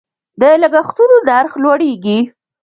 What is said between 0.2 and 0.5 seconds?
د